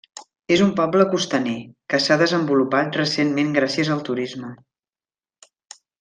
És 0.53 0.61
un 0.67 0.69
poble 0.79 1.03
costaner, 1.11 1.53
què 1.93 1.99
s'ha 2.05 2.17
desenvolupat 2.23 2.97
recentment 3.01 3.51
gràcies 3.61 3.93
al 3.97 4.01
turisme. 4.11 4.53